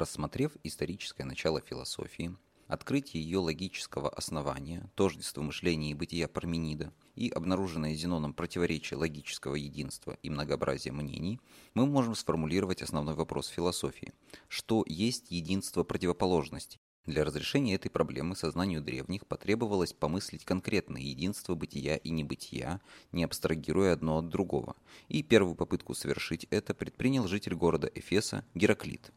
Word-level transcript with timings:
Рассмотрев 0.00 0.52
историческое 0.64 1.24
начало 1.24 1.60
философии, 1.60 2.34
открытие 2.68 3.22
ее 3.22 3.36
логического 3.36 4.08
основания, 4.08 4.90
тождество 4.94 5.42
мышления 5.42 5.90
и 5.90 5.94
бытия 5.94 6.26
Парменида 6.26 6.90
и 7.16 7.28
обнаруженное 7.28 7.94
Зеноном 7.94 8.32
противоречие 8.32 8.96
логического 8.96 9.56
единства 9.56 10.16
и 10.22 10.30
многообразия 10.30 10.90
мнений, 10.90 11.38
мы 11.74 11.84
можем 11.84 12.14
сформулировать 12.14 12.80
основной 12.80 13.14
вопрос 13.14 13.48
философии. 13.48 14.14
Что 14.48 14.84
есть 14.86 15.30
единство 15.30 15.84
противоположностей? 15.84 16.80
Для 17.04 17.22
разрешения 17.22 17.74
этой 17.74 17.90
проблемы 17.90 18.36
сознанию 18.36 18.80
древних 18.80 19.26
потребовалось 19.26 19.92
помыслить 19.92 20.46
конкретное 20.46 21.02
единство 21.02 21.54
бытия 21.54 21.96
и 21.96 22.08
небытия, 22.08 22.80
не 23.12 23.22
абстрагируя 23.22 23.92
одно 23.92 24.16
от 24.16 24.30
другого. 24.30 24.76
И 25.08 25.22
первую 25.22 25.56
попытку 25.56 25.92
совершить 25.92 26.46
это 26.48 26.72
предпринял 26.72 27.28
житель 27.28 27.54
города 27.54 27.90
Эфеса 27.94 28.46
Гераклит. 28.54 29.12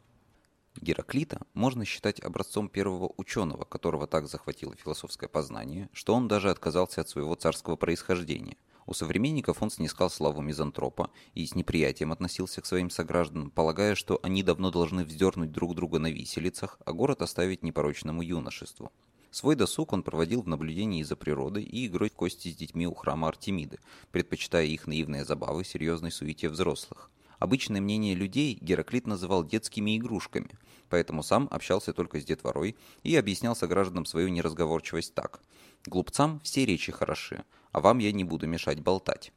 Гераклита 0.84 1.42
можно 1.54 1.86
считать 1.86 2.20
образцом 2.20 2.68
первого 2.68 3.14
ученого, 3.16 3.64
которого 3.64 4.06
так 4.06 4.28
захватило 4.28 4.76
философское 4.76 5.30
познание, 5.30 5.90
что 5.94 6.14
он 6.14 6.28
даже 6.28 6.50
отказался 6.50 7.02
от 7.02 7.10
своего 7.10 7.36
царского 7.36 7.78
происхождения. 7.78 8.58
У 8.86 8.94
современников 8.94 9.64
он 9.64 9.72
снискал 9.72 10.10
славу 10.10 10.42
мизантропа 10.42 11.10
и 11.36 11.46
с 11.46 11.56
неприятием 11.56 12.12
относился 12.12 12.60
к 12.60 12.66
своим 12.66 12.90
согражданам, 12.90 13.50
полагая, 13.50 13.96
что 13.96 14.20
они 14.24 14.44
давно 14.44 14.72
должны 14.72 15.06
вздернуть 15.06 15.54
друг 15.54 15.74
друга 15.74 16.00
на 16.00 16.12
виселицах, 16.12 16.78
а 16.86 16.92
город 16.92 17.22
оставить 17.22 17.64
непорочному 17.64 18.22
юношеству. 18.22 18.92
Свой 19.32 19.56
досуг 19.56 19.94
он 19.94 20.04
проводил 20.04 20.42
в 20.42 20.50
наблюдении 20.50 21.02
за 21.02 21.16
природой 21.16 21.64
и 21.64 21.88
игрой 21.88 22.10
в 22.10 22.16
кости 22.16 22.50
с 22.50 22.56
детьми 22.56 22.86
у 22.86 22.94
храма 22.94 23.30
Артемиды, 23.30 23.80
предпочитая 24.12 24.66
их 24.66 24.86
наивные 24.86 25.24
забавы 25.24 25.64
серьезной 25.64 26.12
суете 26.12 26.50
взрослых. 26.50 27.10
Обычное 27.44 27.82
мнение 27.82 28.16
людей 28.16 28.58
Гераклит 28.62 29.06
называл 29.06 29.44
детскими 29.44 29.98
игрушками, 29.98 30.58
поэтому 30.94 31.24
сам 31.24 31.48
общался 31.50 31.92
только 31.92 32.22
с 32.22 32.24
детворой 32.24 32.76
и 33.02 33.16
объяснял 33.16 33.56
согражданам 33.56 34.06
свою 34.06 34.28
неразговорчивость 34.28 35.16
так. 35.16 35.42
«Глупцам 35.88 36.40
все 36.44 36.68
речи 36.68 36.92
хороши, 36.92 37.46
а 37.72 37.80
вам 37.80 37.98
я 37.98 38.12
не 38.12 38.24
буду 38.24 38.46
мешать 38.46 38.80
болтать». 38.80 39.34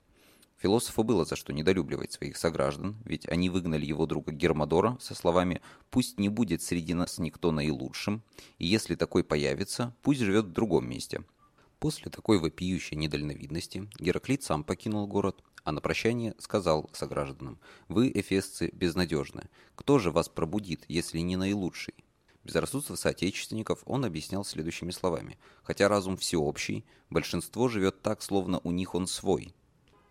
Философу 0.59 1.03
было 1.03 1.25
за 1.25 1.35
что 1.35 1.55
недолюбливать 1.55 2.13
своих 2.13 2.37
сограждан, 2.37 2.99
ведь 3.07 3.27
они 3.27 3.49
выгнали 3.49 3.87
его 3.87 4.05
друга 4.05 4.33
Гермодора 4.33 4.99
со 5.01 5.15
словами 5.15 5.63
«пусть 5.89 6.19
не 6.19 6.29
будет 6.29 6.61
среди 6.61 6.93
нас 6.93 7.17
никто 7.17 7.51
наилучшим, 7.53 8.23
и 8.59 8.67
если 8.67 8.95
такой 8.95 9.25
появится, 9.25 9.95
пусть 10.03 10.21
живет 10.21 10.45
в 10.45 10.53
другом 10.53 10.87
месте». 10.87 11.25
После 11.79 12.11
такой 12.11 12.39
вопиющей 12.39 12.99
недальновидности 12.99 13.89
Гераклит 13.99 14.43
сам 14.43 14.63
покинул 14.63 15.07
город, 15.07 15.43
а 15.67 15.73
на 15.73 15.81
прощание 15.81 16.33
сказал 16.39 16.89
согражданам, 16.93 17.59
«Вы, 17.89 18.13
эфесцы, 18.15 18.71
безнадежны. 18.73 19.51
Кто 19.75 19.99
же 19.99 20.13
вас 20.13 20.29
пробудит, 20.29 20.85
если 20.87 21.19
не 21.19 21.35
наилучший?» 21.35 21.95
Безрассудство 22.45 22.95
соотечественников 22.95 23.83
он 23.85 24.05
объяснял 24.05 24.45
следующими 24.45 24.93
словами. 24.93 25.39
«Хотя 25.65 25.89
разум 25.89 26.17
всеобщий, 26.17 26.85
большинство 27.11 27.67
живет 27.67 28.01
так, 28.01 28.23
словно 28.23 28.61
у 28.63 28.71
них 28.71 28.95
он 28.95 29.09
свой». 29.09 29.57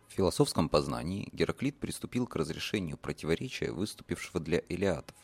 В 0.10 0.14
философском 0.14 0.68
познании 0.68 1.30
Гераклит 1.32 1.80
приступил 1.80 2.28
к 2.28 2.36
разрешению 2.36 2.98
противоречия, 2.98 3.72
выступившего 3.72 4.42
для 4.42 4.62
элиатов. 4.68 5.16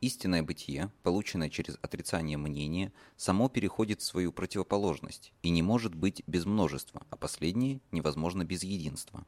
Истинное 0.00 0.44
бытие, 0.44 0.92
полученное 1.02 1.50
через 1.50 1.76
отрицание 1.82 2.38
мнения, 2.38 2.92
само 3.16 3.48
переходит 3.48 4.00
в 4.00 4.04
свою 4.04 4.30
противоположность 4.30 5.32
и 5.42 5.50
не 5.50 5.62
может 5.62 5.96
быть 5.96 6.22
без 6.28 6.44
множества, 6.44 7.04
а 7.10 7.16
последнее 7.16 7.80
невозможно 7.90 8.44
без 8.44 8.62
единства. 8.62 9.26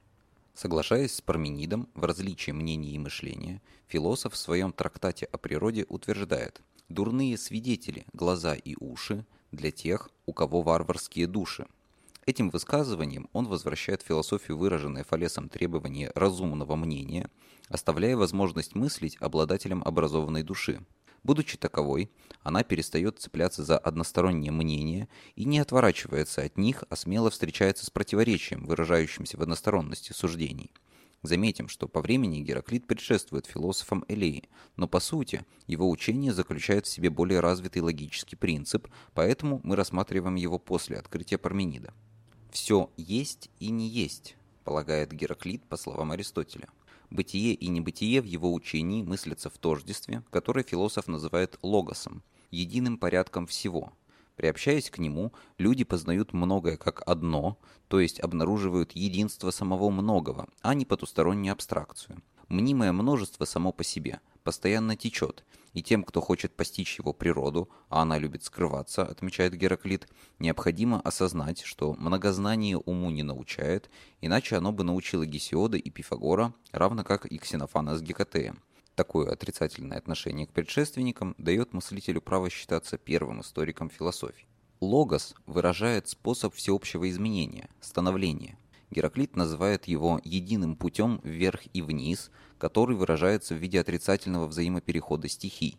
Соглашаясь 0.54 1.16
с 1.16 1.20
Парменидом 1.20 1.88
в 1.94 2.04
различии 2.04 2.52
мнений 2.52 2.92
и 2.92 2.98
мышления, 2.98 3.60
философ 3.88 4.34
в 4.34 4.36
своем 4.36 4.72
трактате 4.72 5.26
о 5.26 5.36
природе 5.36 5.84
утверждает 5.88 6.62
«дурные 6.88 7.36
свидетели, 7.36 8.06
глаза 8.12 8.54
и 8.54 8.76
уши 8.78 9.26
для 9.50 9.72
тех, 9.72 10.10
у 10.26 10.32
кого 10.32 10.62
варварские 10.62 11.26
души». 11.26 11.66
Этим 12.24 12.50
высказыванием 12.50 13.28
он 13.32 13.48
возвращает 13.48 14.02
философию 14.02 14.56
выраженное 14.56 15.02
Фалесом 15.02 15.48
требование 15.48 16.12
разумного 16.14 16.76
мнения, 16.76 17.28
оставляя 17.68 18.16
возможность 18.16 18.76
мыслить 18.76 19.16
обладателем 19.20 19.82
образованной 19.84 20.44
души. 20.44 20.80
Будучи 21.24 21.56
таковой, 21.56 22.10
она 22.42 22.62
перестает 22.62 23.18
цепляться 23.18 23.64
за 23.64 23.78
одностороннее 23.78 24.52
мнение 24.52 25.08
и 25.34 25.46
не 25.46 25.58
отворачивается 25.58 26.42
от 26.42 26.58
них, 26.58 26.84
а 26.90 26.96
смело 26.96 27.30
встречается 27.30 27.86
с 27.86 27.90
противоречием, 27.90 28.66
выражающимся 28.66 29.38
в 29.38 29.42
односторонности 29.42 30.12
суждений. 30.12 30.70
Заметим, 31.22 31.68
что 31.68 31.88
по 31.88 32.02
времени 32.02 32.40
Гераклит 32.40 32.86
предшествует 32.86 33.46
философам 33.46 34.04
Элеи, 34.08 34.50
но 34.76 34.86
по 34.86 35.00
сути 35.00 35.46
его 35.66 35.88
учение 35.88 36.34
заключает 36.34 36.84
в 36.84 36.90
себе 36.90 37.08
более 37.08 37.40
развитый 37.40 37.80
логический 37.80 38.36
принцип, 38.36 38.88
поэтому 39.14 39.62
мы 39.64 39.74
рассматриваем 39.74 40.34
его 40.34 40.58
после 40.58 40.98
открытия 40.98 41.38
Парменида. 41.38 41.94
«Все 42.52 42.90
есть 42.98 43.48
и 43.58 43.70
не 43.70 43.88
есть», 43.88 44.36
полагает 44.64 45.12
Гераклит 45.12 45.64
по 45.64 45.78
словам 45.78 46.12
Аристотеля. 46.12 46.68
Бытие 47.10 47.54
и 47.54 47.68
небытие 47.68 48.20
в 48.20 48.24
его 48.24 48.52
учении 48.52 49.02
мыслятся 49.02 49.50
в 49.50 49.58
тождестве, 49.58 50.22
которое 50.30 50.64
философ 50.64 51.06
называет 51.06 51.58
логосом, 51.62 52.22
единым 52.50 52.98
порядком 52.98 53.46
всего. 53.46 53.92
Приобщаясь 54.36 54.90
к 54.90 54.98
нему, 54.98 55.32
люди 55.58 55.84
познают 55.84 56.32
многое 56.32 56.76
как 56.76 57.02
одно, 57.06 57.58
то 57.88 58.00
есть 58.00 58.18
обнаруживают 58.18 58.92
единство 58.92 59.50
самого 59.50 59.90
многого, 59.90 60.48
а 60.60 60.74
не 60.74 60.84
потустороннюю 60.84 61.52
абстракцию. 61.52 62.20
Мнимое 62.48 62.92
множество 62.92 63.44
само 63.44 63.72
по 63.72 63.84
себе– 63.84 64.20
постоянно 64.44 64.94
течет, 64.94 65.44
и 65.72 65.82
тем, 65.82 66.04
кто 66.04 66.20
хочет 66.20 66.54
постичь 66.54 66.98
его 66.98 67.12
природу, 67.12 67.68
а 67.88 68.02
она 68.02 68.18
любит 68.18 68.44
скрываться, 68.44 69.02
отмечает 69.02 69.54
Гераклит, 69.54 70.06
необходимо 70.38 71.00
осознать, 71.00 71.62
что 71.62 71.94
многознание 71.94 72.76
уму 72.76 73.10
не 73.10 73.24
научает, 73.24 73.90
иначе 74.20 74.56
оно 74.56 74.70
бы 74.70 74.84
научило 74.84 75.26
Гесиода 75.26 75.78
и 75.78 75.90
Пифагора, 75.90 76.54
равно 76.70 77.02
как 77.02 77.26
и 77.26 77.38
Ксенофана 77.38 77.96
с 77.96 78.02
Гекатеем. 78.02 78.62
Такое 78.94 79.32
отрицательное 79.32 79.98
отношение 79.98 80.46
к 80.46 80.52
предшественникам 80.52 81.34
дает 81.38 81.72
мыслителю 81.72 82.20
право 82.20 82.48
считаться 82.48 82.96
первым 82.96 83.40
историком 83.40 83.90
философии. 83.90 84.46
Логос 84.80 85.34
выражает 85.46 86.08
способ 86.08 86.54
всеобщего 86.54 87.08
изменения, 87.08 87.68
становления. 87.80 88.56
Гераклит 88.94 89.34
называет 89.34 89.88
его 89.88 90.20
единым 90.22 90.76
путем 90.76 91.20
вверх 91.24 91.62
и 91.72 91.82
вниз, 91.82 92.30
который 92.58 92.94
выражается 92.94 93.54
в 93.54 93.58
виде 93.58 93.80
отрицательного 93.80 94.46
взаимоперехода 94.46 95.28
стихий. 95.28 95.76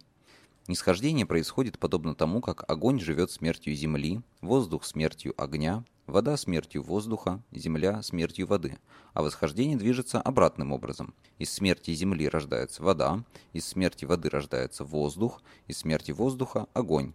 Нисхождение 0.67 1.25
происходит 1.25 1.79
подобно 1.79 2.13
тому, 2.13 2.41
как 2.41 2.69
огонь 2.69 2.99
живет 2.99 3.31
смертью 3.31 3.73
земли, 3.73 4.21
воздух 4.41 4.83
смертью 4.83 5.33
огня, 5.41 5.85
вода 6.07 6.35
смертью 6.35 6.83
воздуха, 6.83 7.41
земля 7.53 8.01
смертью 8.03 8.47
воды, 8.47 8.79
а 9.13 9.21
восхождение 9.21 9.77
движется 9.77 10.19
обратным 10.19 10.73
образом. 10.73 11.13
Из 11.37 11.53
смерти 11.53 11.93
земли 11.93 12.27
рождается 12.27 12.83
вода, 12.83 13.23
из 13.53 13.65
смерти 13.65 14.03
воды 14.03 14.29
рождается 14.29 14.83
воздух, 14.83 15.41
из 15.67 15.77
смерти 15.77 16.11
воздуха– 16.11 16.67
огонь. 16.73 17.13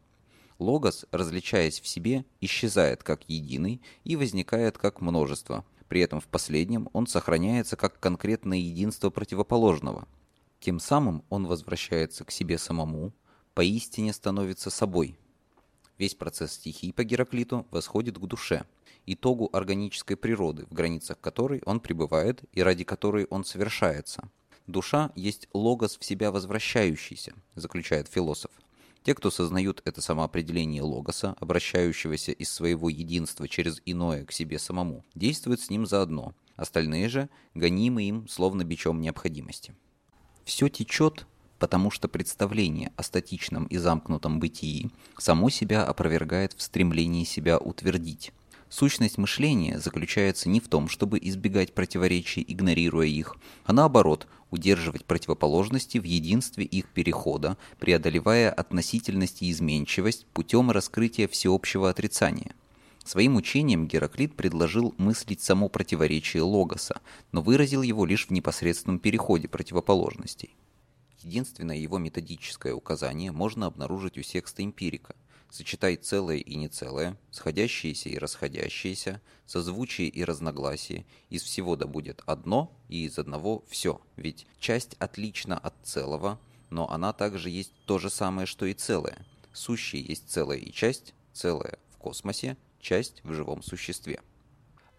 Логос, 0.58 1.04
различаясь 1.10 1.80
в 1.80 1.86
себе, 1.86 2.24
исчезает 2.40 3.02
как 3.02 3.28
единый 3.28 3.82
и 4.04 4.16
возникает 4.16 4.78
как 4.78 5.02
множество– 5.02 5.66
при 5.90 6.02
этом 6.02 6.20
в 6.20 6.28
последнем 6.28 6.88
он 6.92 7.08
сохраняется 7.08 7.76
как 7.76 7.98
конкретное 7.98 8.58
единство 8.58 9.10
противоположного. 9.10 10.06
Тем 10.60 10.78
самым 10.78 11.24
он 11.30 11.48
возвращается 11.48 12.24
к 12.24 12.30
себе 12.30 12.58
самому, 12.58 13.12
поистине 13.54 14.12
становится 14.12 14.70
собой. 14.70 15.18
Весь 15.98 16.14
процесс 16.14 16.52
стихий 16.52 16.92
по 16.92 17.02
Гераклиту 17.02 17.66
восходит 17.72 18.18
к 18.18 18.24
душе, 18.24 18.66
итогу 19.04 19.50
органической 19.52 20.14
природы, 20.14 20.64
в 20.70 20.72
границах 20.72 21.18
которой 21.20 21.60
он 21.66 21.80
пребывает 21.80 22.44
и 22.52 22.62
ради 22.62 22.84
которой 22.84 23.24
он 23.24 23.44
совершается. 23.44 24.30
Душа 24.68 25.10
есть 25.16 25.48
логос 25.52 25.98
в 25.98 26.04
себя 26.04 26.30
возвращающийся, 26.30 27.34
заключает 27.56 28.06
философ. 28.06 28.52
Те, 29.02 29.14
кто 29.14 29.30
сознают 29.30 29.80
это 29.84 30.02
самоопределение 30.02 30.82
логоса, 30.82 31.34
обращающегося 31.40 32.32
из 32.32 32.50
своего 32.50 32.90
единства 32.90 33.48
через 33.48 33.80
иное 33.86 34.26
к 34.26 34.32
себе 34.32 34.58
самому, 34.58 35.04
действуют 35.14 35.60
с 35.60 35.70
ним 35.70 35.86
заодно. 35.86 36.34
Остальные 36.56 37.08
же 37.08 37.30
гонимы 37.54 38.02
им 38.04 38.28
словно 38.28 38.62
бичом 38.62 39.00
необходимости. 39.00 39.74
Все 40.44 40.68
течет, 40.68 41.26
потому 41.58 41.90
что 41.90 42.08
представление 42.08 42.92
о 42.96 43.02
статичном 43.02 43.64
и 43.66 43.78
замкнутом 43.78 44.38
бытии 44.38 44.90
само 45.18 45.48
себя 45.48 45.84
опровергает 45.84 46.52
в 46.52 46.60
стремлении 46.60 47.24
себя 47.24 47.58
утвердить. 47.58 48.32
Сущность 48.70 49.18
мышления 49.18 49.80
заключается 49.80 50.48
не 50.48 50.60
в 50.60 50.68
том, 50.68 50.88
чтобы 50.88 51.18
избегать 51.20 51.74
противоречий, 51.74 52.44
игнорируя 52.46 53.08
их, 53.08 53.36
а 53.64 53.72
наоборот, 53.72 54.28
удерживать 54.50 55.04
противоположности 55.04 55.98
в 55.98 56.04
единстве 56.04 56.64
их 56.64 56.86
перехода, 56.86 57.58
преодолевая 57.80 58.50
относительность 58.52 59.42
и 59.42 59.50
изменчивость 59.50 60.24
путем 60.26 60.70
раскрытия 60.70 61.26
всеобщего 61.26 61.90
отрицания. 61.90 62.54
Своим 63.04 63.34
учением 63.34 63.88
Гераклит 63.88 64.36
предложил 64.36 64.94
мыслить 64.98 65.42
само 65.42 65.68
противоречие 65.68 66.44
логоса, 66.44 67.00
но 67.32 67.42
выразил 67.42 67.82
его 67.82 68.06
лишь 68.06 68.28
в 68.28 68.30
непосредственном 68.30 69.00
переходе 69.00 69.48
противоположностей. 69.48 70.54
Единственное 71.22 71.76
его 71.76 71.98
методическое 71.98 72.72
указание 72.72 73.32
можно 73.32 73.66
обнаружить 73.66 74.16
у 74.16 74.22
секста 74.22 74.62
эмпирика. 74.62 75.16
Сочетай 75.50 75.96
целое 75.96 76.36
и 76.36 76.54
нецелое, 76.54 77.18
сходящиеся 77.32 78.08
и 78.08 78.18
расходящиеся, 78.18 79.20
созвучие 79.46 80.08
и 80.08 80.24
разногласие, 80.24 81.04
из 81.28 81.42
всего 81.42 81.74
да 81.74 81.86
будет 81.86 82.22
одно 82.26 82.72
и 82.88 83.04
из 83.04 83.18
одного 83.18 83.64
все, 83.68 84.00
ведь 84.16 84.46
часть 84.60 84.94
отлична 85.00 85.58
от 85.58 85.74
целого, 85.82 86.40
но 86.70 86.88
она 86.88 87.12
также 87.12 87.50
есть 87.50 87.72
то 87.84 87.98
же 87.98 88.10
самое, 88.10 88.46
что 88.46 88.64
и 88.64 88.74
целое. 88.74 89.26
Сущее 89.52 90.02
есть 90.02 90.30
целое 90.30 90.58
и 90.58 90.72
часть, 90.72 91.14
целое 91.32 91.78
в 91.90 91.96
космосе, 91.96 92.56
часть 92.80 93.20
в 93.24 93.32
живом 93.32 93.64
существе. 93.64 94.20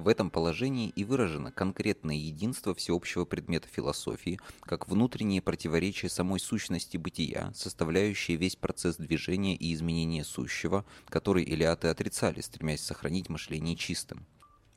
В 0.01 0.07
этом 0.07 0.31
положении 0.31 0.89
и 0.89 1.03
выражено 1.03 1.51
конкретное 1.51 2.15
единство 2.15 2.73
всеобщего 2.73 3.23
предмета 3.23 3.67
философии, 3.67 4.39
как 4.61 4.87
внутреннее 4.87 5.43
противоречие 5.43 6.09
самой 6.09 6.39
сущности 6.39 6.97
бытия, 6.97 7.51
составляющее 7.53 8.35
весь 8.35 8.55
процесс 8.55 8.95
движения 8.95 9.55
и 9.55 9.71
изменения 9.75 10.23
сущего, 10.23 10.85
который 11.07 11.43
илиаты 11.43 11.89
отрицали, 11.89 12.41
стремясь 12.41 12.81
сохранить 12.81 13.29
мышление 13.29 13.75
чистым. 13.75 14.25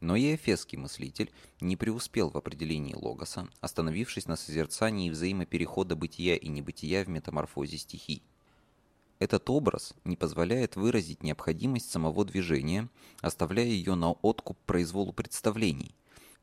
Но 0.00 0.14
и 0.14 0.34
эфесский 0.34 0.76
мыслитель 0.76 1.32
не 1.58 1.76
преуспел 1.76 2.28
в 2.28 2.36
определении 2.36 2.92
логоса, 2.92 3.48
остановившись 3.62 4.26
на 4.26 4.36
созерцании 4.36 5.08
взаимоперехода 5.08 5.96
бытия 5.96 6.36
и 6.36 6.48
небытия 6.48 7.02
в 7.02 7.08
метаморфозе 7.08 7.78
стихий. 7.78 8.22
Этот 9.18 9.48
образ 9.48 9.94
не 10.04 10.16
позволяет 10.16 10.76
выразить 10.76 11.22
необходимость 11.22 11.90
самого 11.90 12.24
движения, 12.24 12.88
оставляя 13.20 13.66
ее 13.66 13.94
на 13.94 14.12
откуп 14.12 14.58
произволу 14.66 15.12
представлений. 15.12 15.94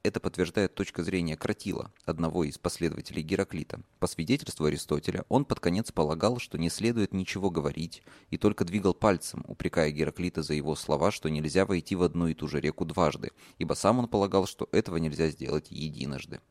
Это 0.03 0.19
подтверждает 0.19 0.73
точка 0.73 1.03
зрения 1.03 1.37
Кратила, 1.37 1.91
одного 2.05 2.43
из 2.43 2.57
последователей 2.57 3.21
Гераклита. 3.21 3.81
По 3.99 4.07
свидетельству 4.07 4.65
Аристотеля, 4.65 5.25
он 5.29 5.45
под 5.45 5.59
конец 5.59 5.91
полагал, 5.91 6.39
что 6.39 6.57
не 6.57 6.71
следует 6.71 7.13
ничего 7.13 7.51
говорить, 7.51 8.01
и 8.31 8.37
только 8.37 8.65
двигал 8.65 8.95
пальцем, 8.95 9.45
упрекая 9.47 9.91
Гераклита 9.91 10.41
за 10.41 10.55
его 10.55 10.75
слова, 10.75 11.11
что 11.11 11.29
нельзя 11.29 11.67
войти 11.67 11.95
в 11.95 12.01
одну 12.01 12.27
и 12.27 12.33
ту 12.33 12.47
же 12.47 12.59
реку 12.59 12.85
дважды, 12.85 13.29
ибо 13.59 13.75
сам 13.75 13.99
он 13.99 14.07
полагал, 14.07 14.47
что 14.47 14.67
этого 14.71 14.97
нельзя 14.97 15.29
сделать 15.29 15.69
единожды. 15.69 16.41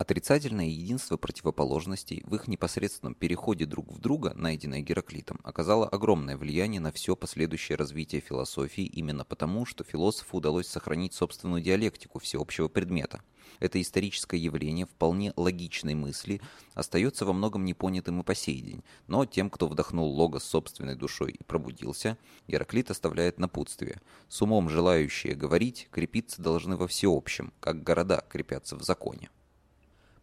Отрицательное 0.00 0.64
единство 0.64 1.18
противоположностей 1.18 2.22
в 2.24 2.34
их 2.34 2.48
непосредственном 2.48 3.14
переходе 3.14 3.66
друг 3.66 3.92
в 3.92 3.98
друга, 3.98 4.32
найденное 4.34 4.80
Гераклитом, 4.80 5.38
оказало 5.44 5.86
огромное 5.86 6.38
влияние 6.38 6.80
на 6.80 6.90
все 6.90 7.14
последующее 7.14 7.76
развитие 7.76 8.22
философии 8.22 8.84
именно 8.84 9.26
потому, 9.26 9.66
что 9.66 9.84
философу 9.84 10.38
удалось 10.38 10.68
сохранить 10.68 11.12
собственную 11.12 11.60
диалектику 11.60 12.18
всеобщего 12.18 12.68
предмета. 12.68 13.20
Это 13.58 13.78
историческое 13.78 14.38
явление 14.38 14.86
вполне 14.86 15.34
логичной 15.36 15.94
мысли 15.94 16.40
остается 16.72 17.26
во 17.26 17.34
многом 17.34 17.66
непонятым 17.66 18.20
и 18.20 18.24
по 18.24 18.34
сей 18.34 18.62
день, 18.62 18.82
но 19.06 19.26
тем, 19.26 19.50
кто 19.50 19.68
вдохнул 19.68 20.10
логос 20.10 20.44
собственной 20.44 20.94
душой 20.94 21.32
и 21.32 21.44
пробудился, 21.44 22.16
Гераклит 22.48 22.90
оставляет 22.90 23.38
напутствие. 23.38 24.00
С 24.30 24.40
умом 24.40 24.70
желающие 24.70 25.34
говорить 25.34 25.88
крепиться 25.90 26.40
должны 26.40 26.78
во 26.78 26.88
всеобщем, 26.88 27.52
как 27.60 27.82
города 27.82 28.24
крепятся 28.30 28.76
в 28.76 28.82
законе. 28.82 29.28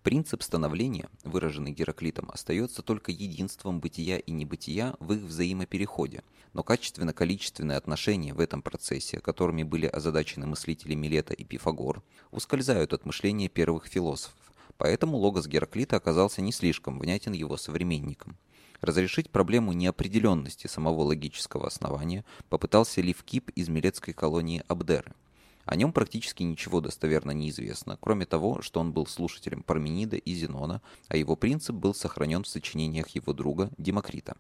Принцип 0.08 0.42
становления, 0.42 1.10
выраженный 1.26 1.72
Гераклитом, 1.72 2.30
остается 2.32 2.82
только 2.82 3.12
единством 3.12 3.82
бытия 3.82 4.20
и 4.20 4.32
небытия 4.32 4.96
в 5.02 5.12
их 5.12 5.24
взаимопереходе, 5.24 6.24
но 6.54 6.64
качественно-количественные 6.64 7.78
отношения 7.78 8.34
в 8.34 8.40
этом 8.40 8.62
процессе, 8.62 9.20
которыми 9.20 9.64
были 9.64 9.86
озадачены 9.86 10.48
мыслители 10.48 10.94
Милета 10.94 11.34
и 11.34 11.44
Пифагор, 11.44 12.04
ускользают 12.32 12.94
от 12.94 13.06
мышления 13.06 13.50
первых 13.50 13.88
философов, 13.88 14.40
поэтому 14.78 15.18
логос 15.18 15.46
Гераклита 15.46 15.98
оказался 15.98 16.42
не 16.42 16.54
слишком 16.54 17.00
внятен 17.00 17.34
его 17.34 17.58
современникам. 17.58 18.38
Разрешить 18.80 19.30
проблему 19.30 19.74
неопределенности 19.74 20.68
самого 20.68 21.02
логического 21.02 21.68
основания 21.68 22.24
попытался 22.48 23.02
Ливкип 23.02 23.50
из 23.56 23.68
милетской 23.68 24.14
колонии 24.14 24.64
Абдеры– 24.70 25.12
о 25.68 25.76
нем 25.76 25.92
практически 25.92 26.44
ничего 26.44 26.80
достоверно 26.80 27.32
не 27.32 27.50
известно, 27.50 27.98
кроме 28.00 28.26
того, 28.26 28.62
что 28.62 28.80
он 28.80 28.94
был 28.94 29.06
слушателем 29.06 29.64
Парменида 29.64 30.16
и 30.16 30.34
Зенона, 30.34 30.82
а 31.10 31.18
его 31.18 31.36
принцип 31.36 31.76
был 31.76 31.94
сохранен 31.94 32.44
в 32.44 32.48
сочинениях 32.48 33.10
его 33.10 33.34
друга 33.34 33.70
Демокрита. 33.78 34.38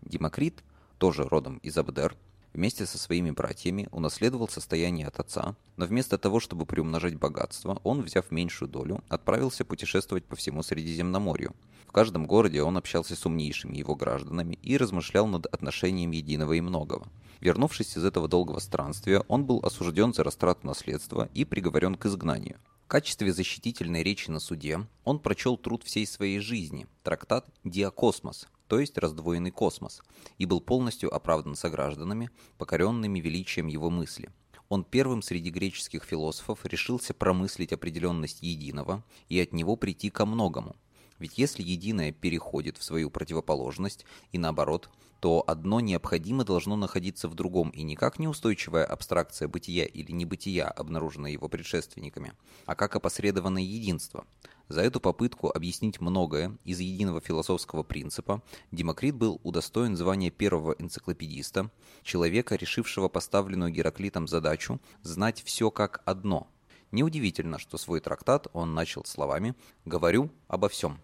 Демокрит, 0.00 0.62
тоже 0.98 1.24
родом 1.24 1.58
из 1.58 1.76
Абдер, 1.76 2.16
вместе 2.52 2.86
со 2.86 2.98
своими 2.98 3.30
братьями 3.30 3.88
унаследовал 3.92 4.48
состояние 4.48 5.06
от 5.06 5.18
отца, 5.20 5.56
но 5.76 5.86
вместо 5.86 6.18
того, 6.18 6.40
чтобы 6.40 6.66
приумножать 6.66 7.16
богатство, 7.16 7.80
он, 7.84 8.02
взяв 8.02 8.30
меньшую 8.30 8.68
долю, 8.68 9.02
отправился 9.08 9.64
путешествовать 9.64 10.24
по 10.24 10.36
всему 10.36 10.62
Средиземноморью. 10.62 11.54
В 11.86 11.92
каждом 11.92 12.26
городе 12.26 12.62
он 12.62 12.76
общался 12.76 13.14
с 13.14 13.26
умнейшими 13.26 13.76
его 13.76 13.94
гражданами 13.94 14.58
и 14.62 14.76
размышлял 14.76 15.26
над 15.26 15.46
отношением 15.46 16.12
единого 16.12 16.54
и 16.54 16.60
многого. 16.60 17.06
Вернувшись 17.40 17.96
из 17.96 18.04
этого 18.04 18.28
долгого 18.28 18.60
странствия, 18.60 19.24
он 19.28 19.44
был 19.44 19.58
осужден 19.62 20.14
за 20.14 20.22
растрату 20.22 20.66
наследства 20.66 21.28
и 21.34 21.44
приговорен 21.44 21.96
к 21.96 22.06
изгнанию. 22.06 22.56
В 22.84 22.88
качестве 22.88 23.32
защитительной 23.32 24.02
речи 24.02 24.30
на 24.30 24.38
суде 24.38 24.86
он 25.04 25.18
прочел 25.18 25.56
труд 25.56 25.82
всей 25.82 26.06
своей 26.06 26.38
жизни, 26.38 26.86
трактат 27.02 27.46
«Диакосмос», 27.64 28.48
то 28.72 28.80
есть 28.80 28.96
раздвоенный 28.96 29.50
космос, 29.50 30.00
и 30.38 30.46
был 30.46 30.62
полностью 30.62 31.14
оправдан 31.14 31.56
согражданами, 31.56 32.30
покоренными 32.56 33.20
величием 33.20 33.66
его 33.66 33.90
мысли. 33.90 34.30
Он 34.70 34.82
первым 34.82 35.20
среди 35.20 35.50
греческих 35.50 36.04
философов 36.04 36.64
решился 36.64 37.12
промыслить 37.12 37.74
определенность 37.74 38.40
единого 38.40 39.04
и 39.28 39.38
от 39.38 39.52
него 39.52 39.76
прийти 39.76 40.08
ко 40.08 40.24
многому. 40.24 40.74
Ведь 41.18 41.36
если 41.36 41.62
единое 41.62 42.12
переходит 42.12 42.78
в 42.78 42.82
свою 42.82 43.10
противоположность 43.10 44.06
и 44.30 44.38
наоборот, 44.38 44.88
то 45.22 45.44
одно 45.46 45.78
необходимо 45.78 46.44
должно 46.44 46.74
находиться 46.74 47.28
в 47.28 47.36
другом, 47.36 47.70
и 47.70 47.84
не 47.84 47.94
как 47.94 48.18
неустойчивая 48.18 48.84
абстракция 48.84 49.46
бытия 49.46 49.84
или 49.84 50.10
небытия, 50.10 50.66
обнаруженная 50.66 51.30
его 51.30 51.48
предшественниками, 51.48 52.32
а 52.66 52.74
как 52.74 52.96
опосредованное 52.96 53.62
единство. 53.62 54.26
За 54.66 54.80
эту 54.80 54.98
попытку 54.98 55.48
объяснить 55.48 56.00
многое 56.00 56.58
из 56.64 56.80
единого 56.80 57.20
философского 57.20 57.84
принципа 57.84 58.42
Демокрит 58.72 59.14
был 59.14 59.40
удостоен 59.44 59.96
звания 59.96 60.32
первого 60.32 60.74
энциклопедиста, 60.80 61.70
человека, 62.02 62.56
решившего 62.56 63.08
поставленную 63.08 63.70
Гераклитом 63.70 64.26
задачу 64.26 64.80
знать 65.02 65.40
все 65.44 65.70
как 65.70 66.02
одно. 66.04 66.48
Неудивительно, 66.90 67.60
что 67.60 67.78
свой 67.78 68.00
трактат 68.00 68.48
он 68.54 68.74
начал 68.74 69.04
словами 69.04 69.54
«говорю 69.84 70.30
обо 70.48 70.68
всем». 70.68 70.98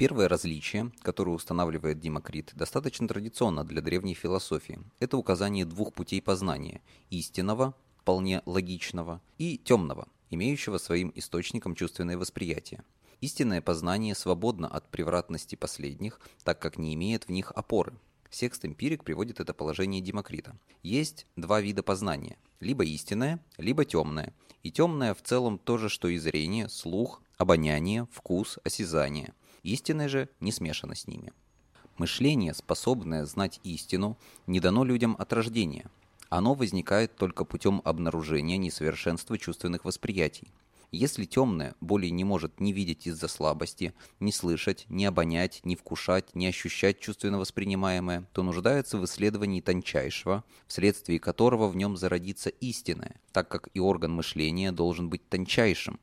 Первое 0.00 0.28
различие, 0.28 0.92
которое 1.02 1.32
устанавливает 1.32 2.00
Демокрит, 2.00 2.52
достаточно 2.54 3.06
традиционно 3.06 3.64
для 3.64 3.82
древней 3.82 4.14
философии. 4.14 4.80
Это 4.98 5.18
указание 5.18 5.66
двух 5.66 5.92
путей 5.92 6.22
познания– 6.22 6.80
истинного, 7.10 7.74
вполне 7.98 8.40
логичного, 8.46 9.20
и 9.36 9.58
темного, 9.58 10.08
имеющего 10.30 10.78
своим 10.78 11.12
источником 11.16 11.74
чувственное 11.74 12.16
восприятие. 12.16 12.82
Истинное 13.20 13.60
познание 13.60 14.14
свободно 14.14 14.68
от 14.68 14.88
превратности 14.88 15.54
последних, 15.54 16.18
так 16.44 16.58
как 16.58 16.78
не 16.78 16.94
имеет 16.94 17.24
в 17.24 17.28
них 17.28 17.52
опоры. 17.54 17.92
Секст-эмпирик 18.30 19.04
приводит 19.04 19.38
это 19.38 19.52
положение 19.52 20.00
Демокрита. 20.00 20.56
Есть 20.82 21.26
два 21.36 21.60
вида 21.60 21.82
познания– 21.82 22.38
либо 22.60 22.86
истинное, 22.86 23.44
либо 23.58 23.84
темное. 23.84 24.32
И 24.62 24.72
темное 24.72 25.12
в 25.12 25.20
целом 25.20 25.58
то 25.58 25.76
же, 25.76 25.90
что 25.90 26.08
и 26.08 26.16
зрение, 26.16 26.70
слух, 26.70 27.20
обоняние, 27.36 28.08
вкус, 28.10 28.58
осязание– 28.64 29.34
Истинное 29.62 30.08
же 30.08 30.28
не 30.40 30.52
смешано 30.52 30.94
с 30.94 31.06
ними. 31.06 31.32
Мышление, 31.98 32.54
способное 32.54 33.26
знать 33.26 33.60
истину, 33.62 34.16
не 34.46 34.58
дано 34.60 34.84
людям 34.84 35.16
от 35.18 35.32
рождения. 35.32 35.90
Оно 36.30 36.54
возникает 36.54 37.16
только 37.16 37.44
путем 37.44 37.82
обнаружения 37.84 38.56
несовершенства 38.56 39.36
чувственных 39.36 39.84
восприятий. 39.84 40.48
Если 40.92 41.24
темное 41.24 41.74
более 41.80 42.10
не 42.10 42.24
может 42.24 42.58
ни 42.58 42.72
видеть 42.72 43.06
из-за 43.06 43.28
слабости, 43.28 43.94
ни 44.18 44.32
слышать, 44.32 44.86
ни 44.88 45.04
обонять, 45.04 45.60
ни 45.62 45.76
вкушать, 45.76 46.34
ни 46.34 46.46
ощущать 46.46 46.98
чувственно 46.98 47.38
воспринимаемое, 47.38 48.26
то 48.32 48.42
нуждается 48.42 48.98
в 48.98 49.04
исследовании 49.04 49.60
тончайшего, 49.60 50.42
вследствие 50.66 51.20
которого 51.20 51.68
в 51.68 51.76
нем 51.76 51.96
зародится 51.96 52.48
истинное, 52.48 53.20
так 53.32 53.48
как 53.48 53.68
и 53.72 53.78
орган 53.78 54.12
мышления 54.12 54.72
должен 54.72 55.08
быть 55.10 55.28
тончайшим, 55.28 56.00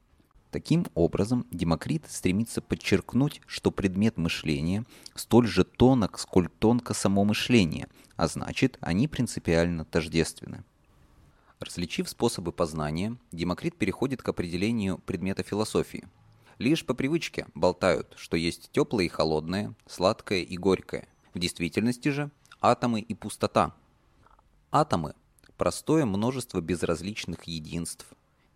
Таким 0.51 0.85
образом, 0.95 1.45
Демокрит 1.51 2.05
стремится 2.09 2.61
подчеркнуть, 2.61 3.41
что 3.47 3.69
предмет 3.69 4.17
мышления 4.17 4.85
столь 5.13 5.47
же 5.47 5.65
тонок, 5.65 6.17
сколь 6.19 6.47
тонко 6.47 6.93
само 6.93 7.25
мышление, 7.25 7.89
а 8.15 8.27
значит, 8.27 8.77
они 8.79 9.07
принципиально 9.07 9.83
тождественны. 9.83 10.63
Различив 11.59 12.07
способы 12.07 12.51
познания, 12.51 13.17
Демокрит 13.31 13.75
переходит 13.75 14.21
к 14.21 14.29
определению 14.29 14.99
предмета 14.99 15.43
философии. 15.43 16.07
Лишь 16.59 16.85
по 16.85 16.93
привычке 16.93 17.47
болтают, 17.53 18.13
что 18.15 18.37
есть 18.37 18.69
теплое 18.71 19.05
и 19.05 19.09
холодное, 19.09 19.73
сладкое 19.85 20.41
и 20.41 20.57
горькое. 20.57 21.07
В 21.33 21.39
действительности 21.39 22.09
же 22.09 22.31
атомы 22.61 23.01
и 23.01 23.13
пустота. 23.13 23.75
Атомы– 24.71 25.13
простое 25.57 26.05
множество 26.05 26.61
безразличных 26.61 27.43
единств, 27.43 28.07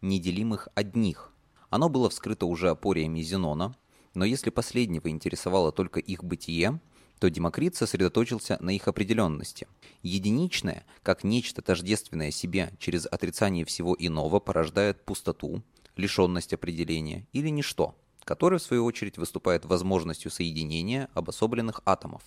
неделимых 0.02 0.70
одних, 0.74 1.32
оно 1.72 1.90
было 1.90 2.10
вскрыто 2.10 2.46
уже 2.46 2.70
опориями 2.70 3.22
Зенона, 3.22 3.76
Но 4.14 4.26
если 4.26 4.50
последнего 4.50 5.10
интересовало 5.10 5.72
только 5.72 6.02
их 6.02 6.22
бытие, 6.26 6.82
то 7.18 7.30
Демокрит 7.30 7.78
сосредоточился 7.78 8.58
на 8.60 8.72
их 8.72 8.90
определенности. 8.90 9.68
Единичное, 10.04 10.86
как 11.02 11.24
нечто 11.24 11.62
тождественное 11.62 12.30
себе 12.30 12.74
через 12.78 13.06
отрицание 13.06 13.64
всего 13.64 13.96
иного, 13.98 14.42
порождает 14.42 15.06
пустоту, 15.06 15.64
лишенность 15.96 16.54
определения 16.54 17.26
или 17.32 17.48
ничто, 17.48 17.96
которое 18.26 18.58
в 18.58 18.64
свою 18.64 18.84
очередь 18.84 19.18
выступает 19.18 19.64
возможностью 19.64 20.30
соединения 20.30 21.08
обособленных 21.14 21.82
атомов. 21.86 22.24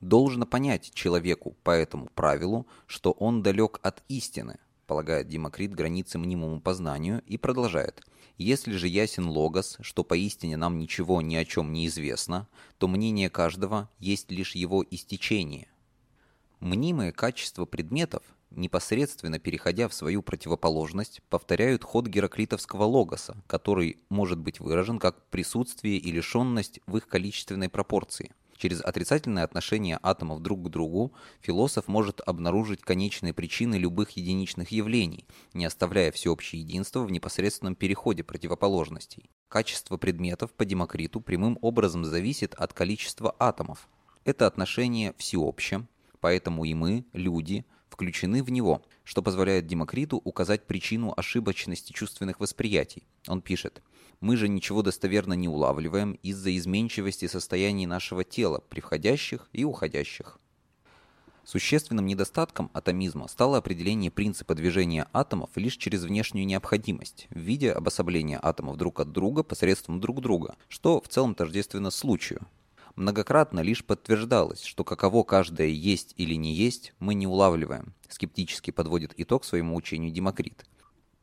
Должно 0.00 0.46
понять 0.46 0.90
человеку 0.94 1.54
по 1.64 1.72
этому 1.72 2.06
правилу, 2.14 2.66
что 2.86 3.12
он 3.12 3.42
далек 3.42 3.78
от 3.82 4.02
истины, 4.08 4.58
полагает 4.86 5.28
Демокрит 5.28 5.74
границы 5.74 6.18
мнимому 6.18 6.60
познанию 6.60 7.22
и 7.26 7.36
продолжает. 7.36 8.02
Если 8.36 8.72
же 8.72 8.88
ясен 8.88 9.28
логос, 9.28 9.78
что 9.80 10.04
поистине 10.04 10.56
нам 10.56 10.78
ничего 10.78 11.22
ни 11.22 11.36
о 11.36 11.44
чем 11.44 11.72
не 11.72 11.86
известно, 11.86 12.48
то 12.78 12.88
мнение 12.88 13.30
каждого 13.30 13.90
есть 13.98 14.30
лишь 14.30 14.54
его 14.54 14.84
истечение. 14.90 15.68
Мнимые 16.60 17.12
качества 17.12 17.64
предметов, 17.64 18.22
непосредственно 18.50 19.38
переходя 19.38 19.88
в 19.88 19.94
свою 19.94 20.22
противоположность, 20.22 21.22
повторяют 21.28 21.84
ход 21.84 22.06
гераклитовского 22.06 22.84
логоса, 22.84 23.36
который 23.46 23.98
может 24.08 24.38
быть 24.38 24.60
выражен 24.60 24.98
как 24.98 25.26
присутствие 25.30 25.98
и 25.98 26.10
лишенность 26.10 26.80
в 26.86 26.96
их 26.96 27.08
количественной 27.08 27.68
пропорции– 27.68 28.32
Через 28.64 28.80
отрицательное 28.80 29.44
отношение 29.44 29.98
атомов 30.02 30.40
друг 30.40 30.64
к 30.64 30.68
другу 30.70 31.12
философ 31.42 31.86
может 31.86 32.22
обнаружить 32.24 32.80
конечные 32.80 33.34
причины 33.34 33.74
любых 33.74 34.12
единичных 34.12 34.70
явлений, 34.70 35.26
не 35.52 35.66
оставляя 35.66 36.10
всеобщее 36.10 36.62
единство 36.62 37.00
в 37.00 37.12
непосредственном 37.12 37.74
переходе 37.74 38.22
противоположностей. 38.22 39.28
Качество 39.48 39.98
предметов 39.98 40.54
по 40.54 40.64
Демокриту 40.64 41.20
прямым 41.20 41.58
образом 41.60 42.06
зависит 42.06 42.54
от 42.54 42.72
количества 42.72 43.36
атомов. 43.38 43.86
Это 44.24 44.46
отношение 44.46 45.12
всеобще, 45.18 45.86
поэтому 46.20 46.64
и 46.64 46.72
мы, 46.72 47.04
люди, 47.12 47.66
включены 47.90 48.42
в 48.42 48.50
него, 48.50 48.80
что 49.02 49.20
позволяет 49.20 49.66
Демокриту 49.66 50.22
указать 50.24 50.66
причину 50.66 51.12
ошибочности 51.14 51.92
чувственных 51.92 52.40
восприятий. 52.40 53.06
Он 53.28 53.42
пишет– 53.42 53.82
мы 54.24 54.38
же 54.38 54.48
ничего 54.48 54.80
достоверно 54.80 55.34
не 55.34 55.50
улавливаем 55.50 56.12
из-за 56.22 56.56
изменчивости 56.56 57.26
состояний 57.26 57.84
нашего 57.84 58.24
тела, 58.24 58.64
приходящих 58.70 59.50
и 59.52 59.64
уходящих. 59.64 60.38
Существенным 61.44 62.06
недостатком 62.06 62.70
атомизма 62.72 63.28
стало 63.28 63.58
определение 63.58 64.10
принципа 64.10 64.54
движения 64.54 65.06
атомов 65.12 65.50
лишь 65.56 65.76
через 65.76 66.04
внешнюю 66.04 66.46
необходимость 66.46 67.26
в 67.28 67.38
виде 67.38 67.70
обособления 67.70 68.40
атомов 68.42 68.78
друг 68.78 69.00
от 69.00 69.12
друга 69.12 69.42
посредством 69.42 70.00
друг 70.00 70.22
друга, 70.22 70.56
что 70.68 71.02
в 71.02 71.08
целом 71.08 71.34
тождественно 71.34 71.90
случаю. 71.90 72.46
Многократно 72.96 73.60
лишь 73.60 73.84
подтверждалось, 73.84 74.64
что 74.64 74.84
каково 74.84 75.22
каждое 75.24 75.68
есть 75.68 76.14
или 76.16 76.34
не 76.34 76.54
есть, 76.54 76.94
мы 76.98 77.12
не 77.12 77.26
улавливаем, 77.26 77.92
скептически 78.08 78.70
подводит 78.70 79.12
итог 79.18 79.44
своему 79.44 79.76
учению 79.76 80.10
Демокрит. 80.10 80.64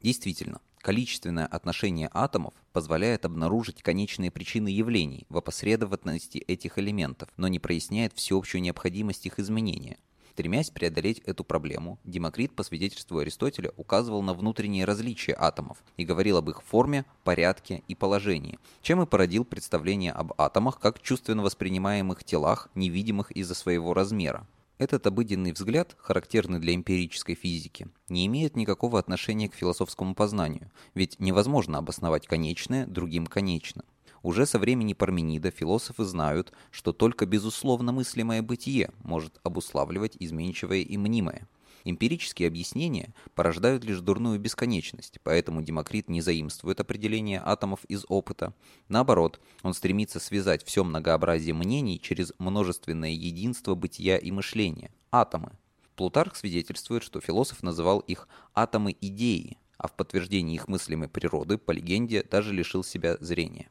Действительно, 0.04 0.62
Количественное 0.82 1.46
отношение 1.46 2.10
атомов 2.12 2.56
позволяет 2.74 3.26
обнаружить 3.26 3.84
конечные 3.84 4.32
причины 4.32 4.68
явлений 4.68 5.28
в 5.30 5.38
опосредованности 5.38 6.40
этих 6.40 6.80
элементов, 6.80 7.30
но 7.38 7.48
не 7.48 7.60
проясняет 7.60 8.14
всеобщую 8.14 8.62
необходимость 8.64 9.28
их 9.28 9.38
изменения. 9.38 9.98
Стремясь 10.32 10.72
преодолеть 10.72 11.20
эту 11.20 11.44
проблему, 11.44 12.00
Демокрит, 12.04 12.56
по 12.56 12.64
свидетельству 12.64 13.20
Аристотеля, 13.20 13.74
указывал 13.78 14.24
на 14.24 14.34
внутренние 14.34 14.86
различия 14.86 15.36
атомов 15.38 15.84
и 15.98 16.06
говорил 16.06 16.38
об 16.38 16.50
их 16.50 16.64
форме, 16.64 17.06
порядке 17.24 17.84
и 17.88 17.94
положении, 17.94 18.58
чем 18.82 19.04
и 19.04 19.06
породил 19.06 19.46
представление 19.46 20.14
об 20.14 20.34
атомах 20.42 20.80
как 20.80 21.00
чувственно 21.00 21.44
воспринимаемых 21.44 22.24
телах, 22.24 22.70
невидимых 22.74 23.30
из-за 23.32 23.54
своего 23.54 23.94
размера. 23.94 24.48
Этот 24.82 25.06
обыденный 25.06 25.52
взгляд, 25.52 25.96
характерный 26.00 26.58
для 26.58 26.74
эмпирической 26.74 27.36
физики, 27.36 27.88
не 28.10 28.26
имеет 28.26 28.56
никакого 28.56 28.98
отношения 28.98 29.48
к 29.48 29.54
философскому 29.54 30.16
познанию, 30.16 30.72
ведь 30.96 31.20
невозможно 31.20 31.78
обосновать 31.78 32.26
конечное 32.26 32.88
другим 32.88 33.28
конечным. 33.28 33.86
Уже 34.24 34.48
со 34.48 34.58
времени 34.58 34.94
Парменида 34.94 35.52
философы 35.52 36.04
знают, 36.04 36.52
что 36.72 36.94
только 36.94 37.28
безусловно 37.28 37.92
мыслимое 37.92 38.42
бытие 38.42 38.90
может 39.04 39.40
обуславливать 39.44 40.18
изменчивое 40.20 40.80
и 40.80 40.98
мнимое– 40.98 41.48
Эмпирические 41.84 42.48
объяснения 42.48 43.14
порождают 43.34 43.84
лишь 43.84 44.00
дурную 44.02 44.40
бесконечность, 44.40 45.20
поэтому 45.24 45.62
Демокрит 45.62 46.10
не 46.10 46.22
заимствует 46.22 46.80
определение 46.80 47.42
атомов 47.44 47.84
из 47.86 48.06
опыта. 48.08 48.54
Наоборот, 48.88 49.40
он 49.64 49.74
стремится 49.74 50.20
связать 50.20 50.64
все 50.64 50.84
многообразие 50.84 51.54
мнений 51.54 52.00
через 52.00 52.34
множественное 52.38 53.12
единство 53.12 53.76
бытия 53.76 54.18
и 54.18 54.32
мышления– 54.32 54.92
атомы. 55.12 55.52
Плутарх 55.96 56.36
свидетельствует, 56.36 57.04
что 57.04 57.20
философ 57.20 57.64
называл 57.64 58.00
их 58.00 58.28
«атомы 58.54 58.96
идеи», 59.02 59.58
а 59.78 59.88
в 59.88 59.96
подтверждении 59.96 60.56
их 60.56 60.68
мыслимой 60.68 61.08
природы, 61.08 61.58
по 61.58 61.72
легенде, 61.72 62.24
даже 62.24 62.54
лишил 62.54 62.84
себя 62.84 63.18
зрения. 63.20 63.70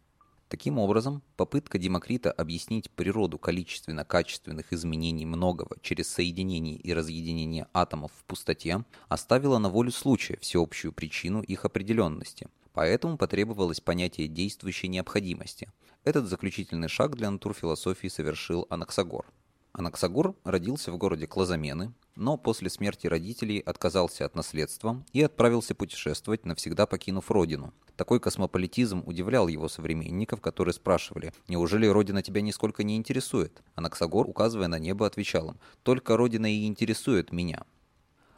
Таким 0.51 0.79
образом, 0.81 1.23
попытка 1.37 1.79
Демокрита 1.79 2.33
объяснить 2.33 2.91
природу 2.91 3.39
количественно-качественных 3.39 4.73
изменений 4.73 5.25
многого 5.25 5.77
через 5.81 6.09
соединение 6.09 6.75
и 6.75 6.93
разъединение 6.93 7.69
атомов 7.73 8.11
в 8.19 8.25
пустоте 8.25 8.85
оставила 9.09 9.59
на 9.59 9.69
волю 9.69 9.93
случая 9.93 10.39
всеобщую 10.41 10.93
причину 10.93 11.41
их 11.41 11.65
определенности. 11.65 12.49
Поэтому 12.73 13.17
потребовалось 13.17 13.81
понятие 13.81 14.27
действующей 14.27 14.89
необходимости. 14.89 15.71
Этот 16.03 16.29
заключительный 16.29 16.89
шаг 16.89 17.15
для 17.15 17.31
натурфилософии 17.31 18.09
совершил 18.09 18.67
Анаксагор. 18.71 19.27
Анаксагор 19.73 20.35
родился 20.45 20.91
в 20.91 20.99
городе 20.99 21.27
Клазамены, 21.27 21.93
но 22.17 22.37
после 22.37 22.69
смерти 22.69 23.07
родителей 23.07 23.61
отказался 23.61 24.25
от 24.25 24.35
наследства 24.35 25.05
и 25.13 25.23
отправился 25.23 25.75
путешествовать, 25.75 26.45
навсегда 26.45 26.87
покинув 26.87 27.31
родину. 27.31 27.73
Такой 27.97 28.19
космополитизм 28.19 29.03
удивлял 29.07 29.47
его 29.47 29.69
современников, 29.69 30.41
которые 30.41 30.75
спрашивали, 30.75 31.33
«Неужели 31.49 31.87
родина 31.87 32.23
тебя 32.23 32.41
нисколько 32.41 32.83
не 32.83 32.97
интересует?» 32.97 33.63
Анаксагор, 33.77 34.29
указывая 34.29 34.69
на 34.69 34.79
небо, 34.79 35.07
отвечал 35.07 35.51
им, 35.51 35.61
«Только 35.83 36.17
родина 36.17 36.53
и 36.53 36.67
интересует 36.67 37.31
меня». 37.31 37.65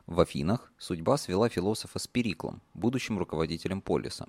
В 0.07 0.21
Афинах 0.21 0.71
судьба 0.79 1.17
свела 1.17 1.49
философа 1.49 1.99
с 1.99 2.07
Периклом, 2.07 2.61
будущим 2.75 3.19
руководителем 3.19 3.81
полиса. 3.81 4.27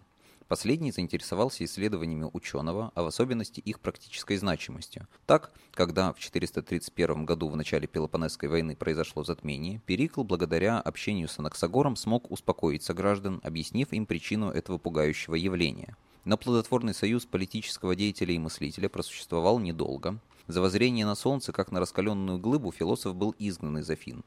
Последний 0.48 0.92
заинтересовался 0.92 1.64
исследованиями 1.64 2.30
ученого, 2.32 2.92
а 2.96 3.04
в 3.04 3.08
особенности 3.08 3.60
их 3.60 3.80
практической 3.80 4.38
значимостью. 4.38 5.08
Так, 5.26 5.52
когда 5.74 6.14
в 6.14 6.20
431 6.20 7.26
году 7.26 7.50
в 7.50 7.56
начале 7.56 7.88
Пелопонесской 7.88 8.50
войны 8.50 8.76
произошло 8.76 9.24
затмение, 9.24 9.82
Перикл 9.86 10.24
благодаря 10.24 10.80
общению 10.80 11.28
с 11.28 11.40
Анаксагором 11.40 11.96
смог 11.96 12.30
успокоить 12.32 12.84
сограждан, 12.84 13.42
объяснив 13.44 13.92
им 13.94 14.06
причину 14.06 14.50
этого 14.50 14.78
пугающего 14.78 15.36
явления. 15.36 15.96
Но 16.26 16.38
плодотворный 16.38 16.94
союз 16.94 17.26
политического 17.26 17.96
деятеля 17.96 18.34
и 18.34 18.40
мыслителя 18.40 18.90
просуществовал 18.90 19.60
недолго. 19.60 20.20
За 20.48 20.62
воззрение 20.62 21.06
на 21.06 21.16
солнце, 21.16 21.52
как 21.52 21.72
на 21.72 21.80
раскаленную 21.80 22.38
глыбу, 22.38 22.72
философ 22.72 23.16
был 23.16 23.36
изгнан 23.40 23.80
из 23.80 23.90
Афин. 23.90 24.24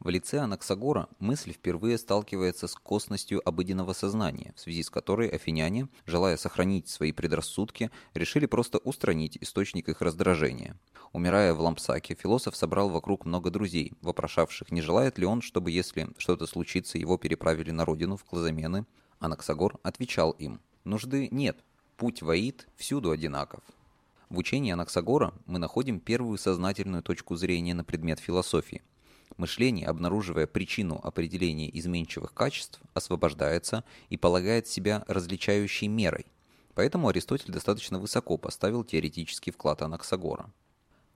В 0.00 0.08
лице 0.08 0.38
Анаксагора 0.38 1.08
мысль 1.18 1.52
впервые 1.52 1.98
сталкивается 1.98 2.68
с 2.68 2.74
косностью 2.74 3.46
обыденного 3.46 3.92
сознания, 3.92 4.54
в 4.56 4.60
связи 4.60 4.82
с 4.82 4.88
которой 4.88 5.28
афиняне, 5.28 5.88
желая 6.06 6.38
сохранить 6.38 6.88
свои 6.88 7.12
предрассудки, 7.12 7.90
решили 8.14 8.46
просто 8.46 8.78
устранить 8.78 9.36
источник 9.42 9.90
их 9.90 10.00
раздражения. 10.00 10.74
Умирая 11.12 11.52
в 11.52 11.60
Лампсаке, 11.60 12.14
философ 12.14 12.56
собрал 12.56 12.88
вокруг 12.88 13.26
много 13.26 13.50
друзей, 13.50 13.92
вопрошавших, 14.00 14.72
не 14.72 14.80
желает 14.80 15.18
ли 15.18 15.26
он, 15.26 15.42
чтобы 15.42 15.70
если 15.70 16.08
что-то 16.16 16.46
случится, 16.46 16.96
его 16.96 17.18
переправили 17.18 17.70
на 17.70 17.84
родину, 17.84 18.16
в 18.16 18.24
Клазамены. 18.24 18.86
Анаксагор 19.18 19.76
отвечал 19.82 20.30
им, 20.30 20.62
«Нужды 20.84 21.28
нет, 21.30 21.58
путь 21.98 22.22
воит 22.22 22.66
всюду 22.76 23.10
одинаков». 23.10 23.60
В 24.30 24.38
учении 24.38 24.72
Анаксагора 24.72 25.34
мы 25.44 25.58
находим 25.58 26.00
первую 26.00 26.38
сознательную 26.38 27.02
точку 27.02 27.36
зрения 27.36 27.74
на 27.74 27.84
предмет 27.84 28.18
философии. 28.18 28.80
Мышление, 29.36 29.86
обнаруживая 29.86 30.46
причину 30.46 31.00
определения 31.02 31.70
изменчивых 31.78 32.34
качеств, 32.34 32.80
освобождается 32.94 33.84
и 34.08 34.16
полагает 34.16 34.66
себя 34.66 35.04
различающей 35.06 35.88
мерой. 35.88 36.26
Поэтому 36.74 37.08
Аристотель 37.08 37.52
достаточно 37.52 37.98
высоко 37.98 38.36
поставил 38.36 38.84
теоретический 38.84 39.52
вклад 39.52 39.82
Анаксагора. 39.82 40.52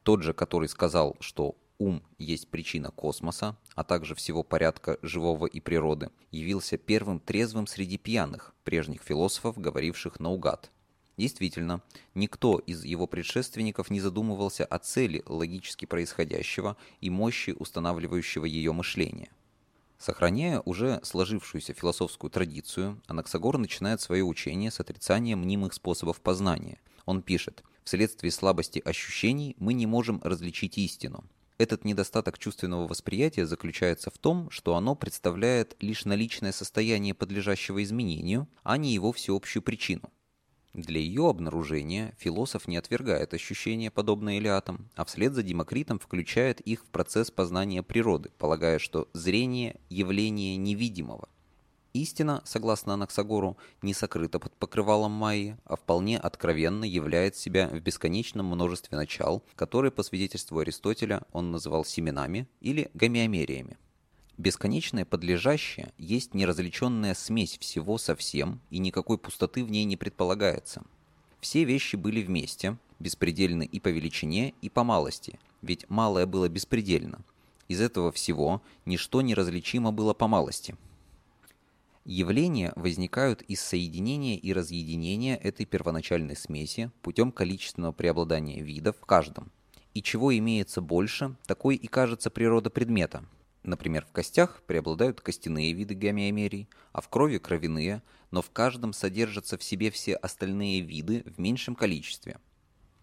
Тот 0.03 0.23
же, 0.23 0.33
который 0.33 0.69
сказал, 0.69 1.17
что 1.21 1.57
ум 1.79 2.03
есть 2.19 2.49
причина 2.49 2.91
космоса, 2.91 3.57
а 3.75 3.85
также 3.85 4.15
всего 4.15 4.43
порядка 4.43 4.99
живого 5.03 5.47
и 5.47 5.61
природы, 5.61 6.11
явился 6.31 6.77
первым 6.77 7.21
трезвым 7.21 7.67
среди 7.67 7.99
пьяных, 7.99 8.55
прежних 8.65 9.03
философов, 9.03 9.59
говоривших 9.59 10.21
наугад. 10.21 10.71
Действительно, 11.17 11.81
никто 12.15 12.59
из 12.59 12.85
его 12.85 13.07
предшественников 13.07 13.91
не 13.91 14.01
задумывался 14.01 14.65
о 14.65 14.79
цели 14.79 15.23
логически 15.27 15.85
происходящего 15.85 16.77
и 17.01 17.09
мощи 17.09 17.55
устанавливающего 17.57 18.45
ее 18.45 18.73
мышления. 18.73 19.31
Сохраняя 19.97 20.61
уже 20.61 21.01
сложившуюся 21.05 21.73
философскую 21.73 22.31
традицию, 22.31 23.01
Анаксагор 23.07 23.59
начинает 23.59 24.01
свое 24.01 24.25
учение 24.25 24.71
с 24.71 24.81
отрицания 24.81 25.37
мнимых 25.37 25.73
способов 25.73 26.21
познания. 26.21 26.81
Он 27.07 27.23
пишет, 27.23 27.63
«Вследствие 27.85 28.33
слабости 28.33 28.83
ощущений 28.85 29.55
мы 29.59 29.73
не 29.73 29.87
можем 29.87 30.21
различить 30.25 30.79
истину. 30.79 31.25
Этот 31.57 31.85
недостаток 31.85 32.39
чувственного 32.39 32.89
восприятия 32.89 33.47
заключается 33.47 34.11
в 34.11 34.19
том, 34.19 34.51
что 34.51 34.75
оно 34.75 34.97
представляет 34.97 35.77
лишь 35.81 36.05
наличное 36.05 36.51
состояние 36.51 37.15
подлежащего 37.15 37.83
изменению, 37.85 38.49
а 38.65 38.77
не 38.77 38.93
его 38.93 39.13
всеобщую 39.13 39.63
причину. 39.63 40.11
Для 40.75 40.99
ее 40.99 41.29
обнаружения 41.29 42.17
философ 42.19 42.67
не 42.67 42.77
отвергает 42.77 43.33
ощущения, 43.33 43.93
подобные 43.93 44.39
Илиатам, 44.39 44.91
а 44.97 45.05
вслед 45.05 45.33
за 45.33 45.45
Демокритом 45.45 46.01
включает 46.01 46.61
их 46.61 46.81
в 46.83 46.87
процесс 46.87 47.31
познания 47.31 47.85
природы, 47.85 48.33
полагая, 48.39 48.81
что 48.81 49.09
зрение– 49.13 49.77
явление 49.89 50.57
невидимого. 50.57 51.29
Истина, 51.93 52.43
согласно 52.45 52.95
Анаксагору, 52.95 53.57
не 53.83 53.95
сокрыта 53.95 54.41
под 54.41 54.53
покрывалом 54.57 55.13
Майи, 55.13 55.57
а 55.65 55.77
вполне 55.77 56.19
откровенно 56.19 56.85
являет 56.85 57.37
себя 57.37 57.69
в 57.69 57.79
бесконечном 57.79 58.47
множестве 58.47 58.99
начал, 58.99 59.45
которые, 59.55 59.93
по 59.93 60.03
свидетельству 60.03 60.59
Аристотеля, 60.59 61.23
он 61.31 61.53
называл 61.53 61.85
семенами 61.85 62.49
или 62.61 62.91
гомеомериями. 62.95 63.79
Бесконечное 64.37 65.05
подлежащее 65.05 65.93
есть 65.97 66.35
неразличенная 66.35 67.15
смесь 67.15 67.57
всего 67.59 67.99
со 67.99 68.17
всем, 68.17 68.61
и 68.71 68.79
никакой 68.79 69.17
пустоты 69.17 69.65
в 69.65 69.71
ней 69.71 69.85
не 69.85 69.97
предполагается. 69.97 70.83
Все 71.41 71.63
вещи 71.63 71.95
были 71.95 72.21
вместе, 72.21 72.77
беспредельны 72.99 73.65
и 73.65 73.79
по 73.79 73.89
величине, 73.89 74.55
и 74.61 74.69
по 74.69 74.83
малости, 74.83 75.39
ведь 75.63 75.89
малое 75.89 76.27
было 76.27 76.49
беспредельно. 76.49 77.21
Из 77.69 77.81
этого 77.81 78.11
всего 78.11 78.61
ничто 78.85 79.23
неразличимо 79.23 79.93
было 79.93 80.15
по 80.15 80.27
малости. 80.27 80.75
Явления 82.05 82.73
возникают 82.75 83.43
из 83.43 83.61
соединения 83.61 84.37
и 84.37 84.53
разъединения 84.53 85.37
этой 85.37 85.65
первоначальной 85.65 86.37
смеси 86.37 86.91
путем 87.03 87.31
количественного 87.31 87.93
преобладания 87.93 88.63
видов 88.63 88.97
в 89.01 89.07
каждом. 89.07 89.53
И 89.95 90.03
чего 90.03 90.37
имеется 90.37 90.81
больше, 90.81 91.37
такой 91.47 91.77
и 91.77 91.87
кажется 91.87 92.31
природа 92.31 92.69
предмета– 92.69 93.25
Например, 93.65 94.05
в 94.05 94.13
костях 94.13 94.63
преобладают 94.67 95.23
костяные 95.23 95.73
виды 95.73 95.95
гомеомерий, 95.95 96.69
а 96.93 97.01
в 97.01 97.09
крови– 97.09 97.39
кровяные, 97.39 98.03
но 98.31 98.43
в 98.43 98.51
каждом 98.51 98.93
содержатся 98.93 99.57
в 99.57 99.65
себе 99.65 99.91
все 99.91 100.17
остальные 100.17 100.83
виды 100.83 101.25
в 101.25 101.41
меньшем 101.41 101.75
количестве. 101.75 102.39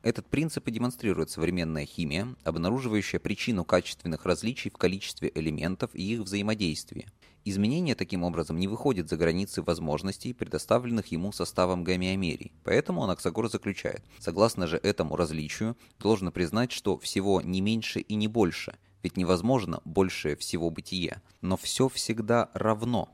Этот 0.04 0.28
принцип 0.28 0.68
и 0.68 0.72
демонстрирует 0.72 1.32
современная 1.32 1.86
химия, 1.86 2.36
обнаруживающая 2.44 3.20
причину 3.20 3.66
качественных 3.66 4.26
различий 4.26 4.70
в 4.70 4.78
количестве 4.78 5.32
элементов 5.34 5.90
и 5.94 6.14
их 6.14 6.22
взаимодействия. 6.22 7.08
Изменение 7.44 7.96
таким 7.96 8.24
образом 8.24 8.58
не 8.60 8.68
выходит 8.68 9.10
за 9.10 9.18
границы 9.18 9.64
возможностей, 9.64 10.34
предоставленных 10.34 11.08
ему 11.08 11.32
составом 11.32 11.84
гомеомерий. 11.84 12.52
Поэтому 12.64 13.04
Анаксагор 13.04 13.50
заключает, 13.50 14.04
согласно 14.20 14.68
же 14.68 14.78
этому 14.78 15.16
различию, 15.16 15.76
должно 16.00 16.32
признать, 16.32 16.72
что 16.72 17.00
всего 17.00 17.42
не 17.42 17.62
меньше 17.62 18.00
и 18.00 18.14
не 18.14 18.28
больше– 18.28 18.78
ведь 19.04 19.18
невозможно 19.18 19.82
большее 19.86 20.36
всего 20.36 20.70
бытие, 20.70 21.22
но 21.42 21.58
все 21.58 21.90
всегда 21.90 22.50
равно. 22.54 23.10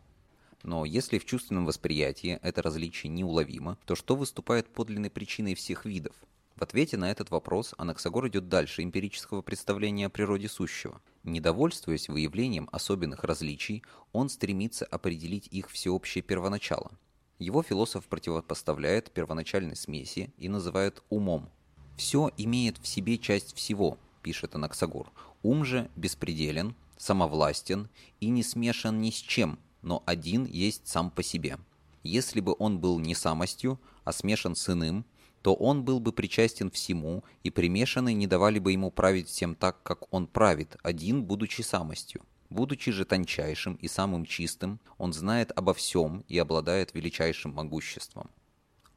Но 0.64 0.86
если 0.86 1.20
в 1.20 1.26
чувственном 1.26 1.66
восприятии 1.66 2.40
это 2.42 2.62
различие 2.62 3.12
неуловимо, 3.12 3.78
то 3.86 3.96
что 3.96 4.16
выступает 4.16 4.68
подлинной 4.74 5.10
причиной 5.10 5.56
всех 5.56 5.86
видов? 5.86 6.16
В 6.58 6.64
ответе 6.64 6.98
на 6.98 7.12
этот 7.12 7.30
вопрос 7.30 7.76
Анаксагор 7.78 8.28
идет 8.28 8.50
дальше 8.50 8.82
эмпирического 8.82 9.44
представления 9.44 10.08
о 10.08 10.10
природе 10.10 10.50
сущего. 10.50 11.00
Недовольствуясь 11.24 12.10
выявлением 12.10 12.68
особенных 12.72 13.24
различий, 13.24 13.84
он 14.12 14.28
стремится 14.28 14.84
определить 14.86 15.48
их 15.52 15.70
всеобщее 15.70 16.24
первоначало. 16.24 16.92
Его 17.38 17.62
философ 17.62 18.06
противопоставляет 18.08 19.12
первоначальной 19.12 19.76
смеси 19.76 20.34
и 20.38 20.50
называет 20.50 21.04
умом. 21.10 21.52
Все 21.96 22.32
имеет 22.38 22.80
в 22.80 22.88
себе 22.88 23.20
часть 23.20 23.56
всего, 23.56 24.00
пишет 24.28 24.56
Анаксагор. 24.56 25.10
Ум 25.42 25.64
же 25.64 25.90
беспределен, 25.96 26.76
самовластен 26.98 27.88
и 28.20 28.28
не 28.28 28.44
смешан 28.44 29.00
ни 29.00 29.10
с 29.10 29.14
чем, 29.14 29.58
но 29.82 30.04
один 30.06 30.44
есть 30.44 30.86
сам 30.86 31.12
по 31.12 31.24
себе. 31.24 31.58
Если 32.04 32.42
бы 32.42 32.54
он 32.60 32.80
был 32.80 33.00
не 33.00 33.16
самостью, 33.16 33.80
а 34.04 34.12
смешан 34.12 34.54
с 34.58 34.68
иным, 34.70 35.06
то 35.44 35.54
он 35.54 35.86
был 35.86 36.02
бы 36.02 36.12
причастен 36.12 36.70
всему, 36.70 37.24
и 37.44 37.50
примешанные 37.50 38.16
не 38.16 38.28
давали 38.28 38.60
бы 38.60 38.74
ему 38.74 38.92
править 38.92 39.30
всем 39.30 39.56
так, 39.56 39.82
как 39.82 40.14
он 40.14 40.28
правит, 40.28 40.76
один 40.84 41.24
будучи 41.24 41.62
самостью. 41.62 42.22
Будучи 42.50 42.92
же 42.92 43.06
тончайшим 43.06 43.76
и 43.76 43.88
самым 43.88 44.26
чистым, 44.26 44.82
он 44.98 45.14
знает 45.14 45.54
обо 45.56 45.74
всем 45.74 46.26
и 46.28 46.38
обладает 46.38 46.94
величайшим 46.94 47.54
могуществом. 47.54 48.30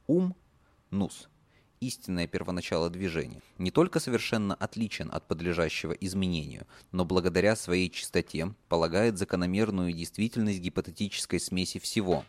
Ум– 0.09 0.35
нус– 0.91 1.29
истинное 1.81 2.27
первоначало 2.27 2.91
движения, 2.91 3.41
не 3.57 3.71
только 3.71 4.01
совершенно 4.01 4.55
отличен 4.55 5.09
от 5.11 5.27
подлежащего 5.27 5.93
изменению, 5.93 6.67
но 6.93 7.07
благодаря 7.07 7.57
своей 7.57 7.89
чистоте 7.91 8.55
полагает 8.69 9.17
закономерную 9.17 9.95
действительность 9.95 10.61
гипотетической 10.61 11.41
смеси 11.41 11.81
всего. 11.81 12.25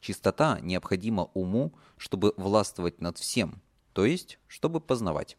Чистота 0.00 0.60
необходима 0.60 1.30
уму, 1.34 1.72
чтобы 1.96 2.32
властвовать 2.36 3.00
над 3.00 3.18
всем, 3.18 3.60
то 3.92 4.04
есть, 4.04 4.38
чтобы 4.46 4.80
познавать. 4.80 5.36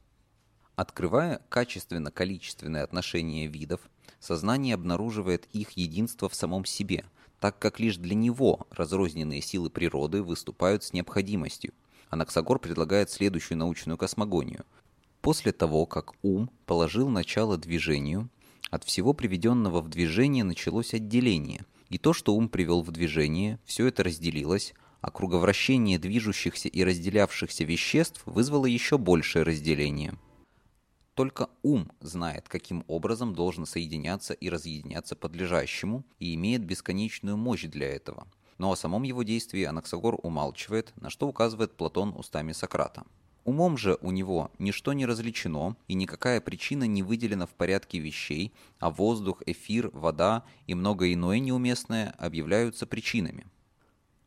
Открывая 0.76 1.42
качественно-количественные 1.50 2.84
отношения 2.84 3.48
видов, 3.48 3.80
сознание 4.20 4.76
обнаруживает 4.76 5.48
их 5.54 5.72
единство 5.72 6.28
в 6.28 6.36
самом 6.36 6.66
себе, 6.66 7.06
так 7.40 7.60
как 7.60 7.80
лишь 7.80 7.98
для 7.98 8.16
него 8.16 8.68
разрозненные 8.72 9.42
силы 9.42 9.70
природы 9.70 10.22
выступают 10.22 10.84
с 10.84 10.92
необходимостью, 10.94 11.74
Анаксагор 12.14 12.60
предлагает 12.60 13.10
следующую 13.10 13.58
научную 13.58 13.98
космогонию. 13.98 14.66
После 15.22 15.52
того, 15.52 15.88
как 15.88 16.14
ум 16.22 16.52
положил 16.68 17.10
начало 17.10 17.58
движению, 17.58 18.30
от 18.70 18.84
всего 18.84 19.14
приведенного 19.14 19.82
в 19.82 19.90
движение 19.90 20.44
началось 20.44 20.94
отделение, 20.94 21.66
и 21.90 21.98
то, 21.98 22.14
что 22.14 22.36
ум 22.36 22.50
привел 22.50 22.84
в 22.84 22.92
движение, 22.92 23.60
все 23.66 23.88
это 23.88 24.04
разделилось, 24.04 24.74
а 25.02 25.10
круговращение 25.10 25.98
движущихся 25.98 26.70
и 26.70 26.84
разделявшихся 26.84 27.64
веществ 27.64 28.22
вызвало 28.26 28.68
еще 28.68 29.00
большее 29.00 29.44
разделение. 29.44 30.14
Только 31.16 31.50
ум 31.64 31.92
знает, 32.00 32.48
каким 32.48 32.84
образом 32.88 33.34
должен 33.34 33.66
соединяться 33.66 34.34
и 34.34 34.50
разъединяться 34.50 35.16
подлежащему, 35.16 36.04
и 36.20 36.36
имеет 36.36 36.64
бесконечную 36.64 37.38
мощь 37.38 37.64
для 37.64 37.88
этого– 37.88 38.28
но 38.58 38.72
о 38.72 38.76
самом 38.76 39.04
его 39.04 39.24
действии 39.24 39.64
Анаксагор 39.64 40.18
умалчивает, 40.24 40.94
на 40.96 41.10
что 41.10 41.28
указывает 41.28 41.76
Платон 41.76 42.14
устами 42.18 42.52
Сократа. 42.52 43.04
Умом 43.44 43.78
же 43.78 43.98
у 44.02 44.12
него 44.12 44.52
ничто 44.58 44.94
не 44.94 45.06
различено, 45.06 45.76
и 45.88 45.96
никакая 45.96 46.40
причина 46.40 46.86
не 46.86 47.04
выделена 47.04 47.46
в 47.46 47.54
порядке 47.54 48.00
вещей, 48.00 48.54
а 48.80 48.90
воздух, 48.90 49.42
эфир, 49.46 49.90
вода 49.94 50.46
и 50.66 50.76
многое 50.76 51.14
иное 51.14 51.40
неуместное 51.40 52.12
объявляются 52.18 52.88
причинами. 52.88 53.46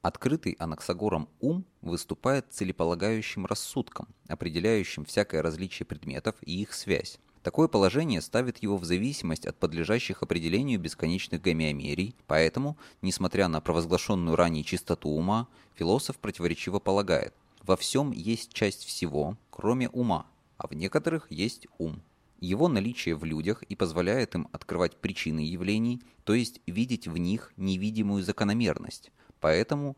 Открытый 0.02 0.52
Анаксагором 0.58 1.28
ум 1.40 1.64
выступает 1.80 2.52
целеполагающим 2.52 3.46
рассудком, 3.46 4.06
определяющим 4.28 5.04
всякое 5.04 5.42
различие 5.42 5.86
предметов 5.86 6.36
и 6.42 6.60
их 6.60 6.74
связь. 6.74 7.18
Такое 7.46 7.68
положение 7.68 8.20
ставит 8.22 8.60
его 8.60 8.76
в 8.76 8.84
зависимость 8.84 9.46
от 9.46 9.56
подлежащих 9.56 10.20
определению 10.20 10.80
бесконечных 10.80 11.40
гомеомерий, 11.40 12.16
поэтому, 12.26 12.76
несмотря 13.02 13.46
на 13.46 13.60
провозглашенную 13.60 14.34
ранее 14.34 14.64
чистоту 14.64 15.10
ума, 15.10 15.46
философ 15.76 16.18
противоречиво 16.18 16.80
полагает, 16.80 17.32
во 17.62 17.76
всем 17.76 18.10
есть 18.10 18.52
часть 18.52 18.84
всего, 18.84 19.36
кроме 19.50 19.88
ума, 19.90 20.26
а 20.56 20.66
в 20.66 20.72
некоторых 20.72 21.30
есть 21.30 21.68
ум. 21.78 22.02
Его 22.40 22.66
наличие 22.66 23.14
в 23.14 23.22
людях 23.22 23.62
и 23.62 23.76
позволяет 23.76 24.34
им 24.34 24.48
открывать 24.50 24.96
причины 24.96 25.38
явлений, 25.38 26.02
то 26.24 26.34
есть 26.34 26.60
видеть 26.66 27.06
в 27.06 27.16
них 27.16 27.52
невидимую 27.56 28.24
закономерность, 28.24 29.12
поэтому 29.38 29.96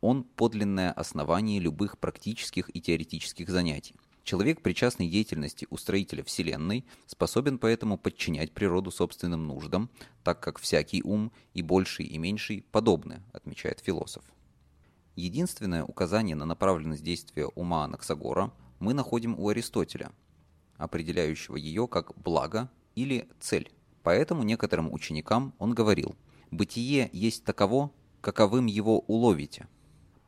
он 0.00 0.24
подлинное 0.24 0.92
основание 0.92 1.60
любых 1.60 1.98
практических 1.98 2.74
и 2.74 2.80
теоретических 2.80 3.50
занятий. 3.50 3.94
Человек, 4.28 4.60
причастный 4.60 5.08
деятельности 5.08 5.66
устроителя 5.70 6.22
Вселенной, 6.22 6.84
способен 7.06 7.56
поэтому 7.56 7.96
подчинять 7.96 8.52
природу 8.52 8.90
собственным 8.90 9.46
нуждам, 9.46 9.88
так 10.22 10.38
как 10.38 10.58
всякий 10.58 11.02
ум, 11.02 11.32
и 11.54 11.62
больший, 11.62 12.04
и 12.04 12.18
меньший, 12.18 12.62
подобны, 12.70 13.22
отмечает 13.32 13.80
философ. 13.80 14.22
Единственное 15.16 15.82
указание 15.82 16.36
на 16.36 16.44
направленность 16.44 17.02
действия 17.02 17.46
ума 17.46 17.84
Анаксагора 17.84 18.52
мы 18.80 18.92
находим 18.92 19.34
у 19.40 19.48
Аристотеля, 19.48 20.12
определяющего 20.76 21.56
ее 21.56 21.88
как 21.88 22.12
благо 22.18 22.70
или 22.96 23.30
цель. 23.40 23.72
Поэтому 24.02 24.42
некоторым 24.42 24.92
ученикам 24.92 25.54
он 25.58 25.72
говорил 25.72 26.14
«Бытие 26.50 27.08
есть 27.14 27.44
таково, 27.44 27.92
каковым 28.20 28.66
его 28.66 28.98
уловите». 28.98 29.68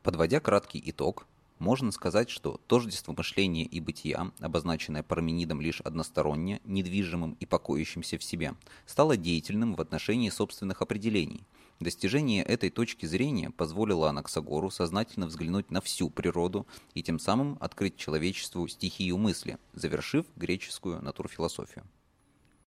Подводя 0.01 0.39
краткий 0.39 0.81
итог, 0.83 1.27
Можно 1.61 1.91
сказать, 1.91 2.31
что 2.31 2.59
тождество 2.65 3.13
мышления 3.15 3.65
и 3.65 3.79
бытия, 3.79 4.31
обозначенное 4.39 5.03
Парменидом 5.03 5.61
лишь 5.61 5.79
односторонне, 5.81 6.59
недвижимым 6.65 7.37
и 7.39 7.45
покоящимся 7.45 8.17
в 8.17 8.23
себе, 8.23 8.55
стало 8.87 9.15
деятельным 9.15 9.75
в 9.75 9.81
отношении 9.81 10.31
собственных 10.31 10.81
определений. 10.81 11.45
Достижение 11.79 12.41
этой 12.41 12.71
точки 12.71 13.05
зрения 13.05 13.51
позволило 13.51 14.09
Анаксагору 14.09 14.71
сознательно 14.71 15.27
взглянуть 15.27 15.69
на 15.69 15.81
всю 15.81 16.09
природу 16.09 16.65
и 16.95 17.03
тем 17.03 17.19
самым 17.19 17.59
открыть 17.59 17.95
человечеству 17.95 18.67
стихию 18.67 19.19
мысли, 19.19 19.59
завершив 19.73 20.25
греческую 20.35 20.99
натурфилософию. 21.03 21.85